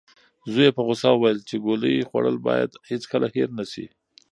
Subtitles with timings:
[0.51, 3.85] زوی یې په غوسه وویل چې ګولۍ خوړل باید هیڅکله هېر نشي.